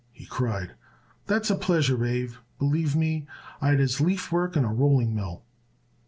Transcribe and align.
he 0.11 0.25
cried. 0.25 0.71
"That's 1.27 1.51
a 1.51 1.55
pleasure, 1.55 2.03
Abe. 2.03 2.31
Believe 2.57 2.95
me 2.95 3.27
I'd 3.61 3.79
as 3.79 4.01
lief 4.01 4.31
work 4.31 4.57
in 4.57 4.65
a 4.65 4.73
rolling 4.73 5.13
mill." 5.13 5.43